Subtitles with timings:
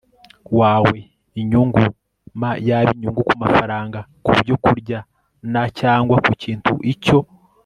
[0.59, 0.97] wawe
[1.39, 1.79] inyungu
[2.39, 4.99] m yaba inyungu ku mafaranga ku byokurya
[5.51, 7.17] n cyangwa ku kintu icyo